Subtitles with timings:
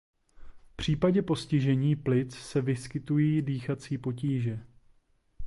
[0.65, 4.59] V případě postižení plic se vyskytují dýchací potíže.